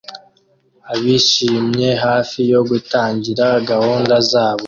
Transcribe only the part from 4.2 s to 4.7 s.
zabo